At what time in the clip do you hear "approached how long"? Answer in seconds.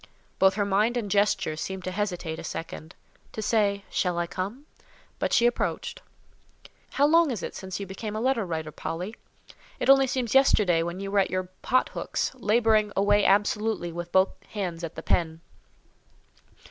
5.45-7.29